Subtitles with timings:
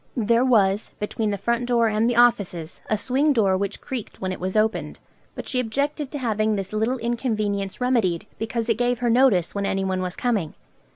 [0.17, 4.31] There was, between the front door and the offices, a swing door which creaked when
[4.31, 4.97] it was opened;
[5.35, 9.67] but she objected to having this little inconvenience remedied, because it gave her notice when
[9.67, 10.55] anyone was coming.